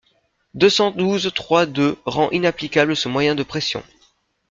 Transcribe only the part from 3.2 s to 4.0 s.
de pression.